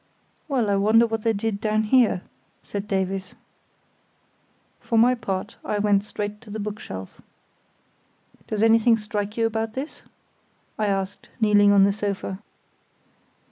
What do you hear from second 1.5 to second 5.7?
down here," said Davies. For my part